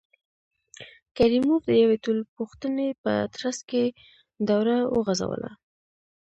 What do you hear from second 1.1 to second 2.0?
کریموف د یوې